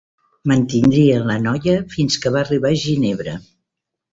[0.51, 3.37] Mantindria la noia fins que va arribar a Ginebra.